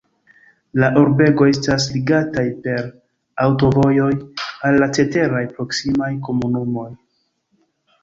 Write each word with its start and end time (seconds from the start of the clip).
La 0.83 0.87
urbego 1.01 1.47
estas 1.49 1.85
ligataj 1.97 2.47
per 2.65 2.81
aŭtovojoj 3.45 4.11
al 4.71 4.81
la 4.85 4.91
ceteraj 5.01 5.47
proksimaj 5.55 6.13
komunumoj. 6.31 6.93